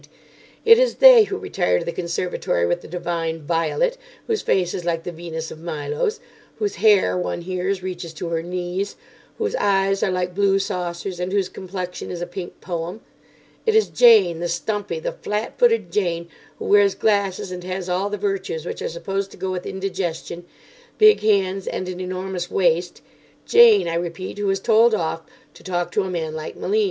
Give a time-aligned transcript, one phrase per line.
[0.65, 4.83] It is they who retire to the conservatory with the divine Violet, whose face is
[4.83, 6.19] like the Venus of Milo's,
[6.55, 8.95] whose hair (one hears) reaches to her knees,
[9.37, 13.01] whose eyes are like blue saucers, and whose complexion is a pink poem.
[13.67, 18.17] It is Jane, the stumpy, the flat footed—Jane, who wears glasses and has all the
[18.17, 20.45] virtues which are supposed to go with indigestion:
[20.97, 25.21] big hands and an enormous waist—Jane, I repeat, who is told off
[25.53, 26.79] to talk to a man like Malim.